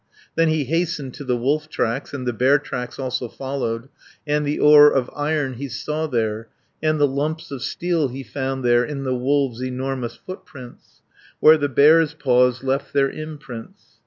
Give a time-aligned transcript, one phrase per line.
[0.33, 3.87] "Then he hastened to the wolf tracks, And the bear tracks also followed,
[4.25, 6.47] And the ore of iron he saw there,
[6.81, 11.03] And the lumps of steel he found there, In the wolves' enormous footprints;
[11.39, 13.99] Where the bears' paws left their imprints.